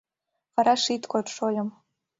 [0.53, 1.69] Вараш ит код, шольым...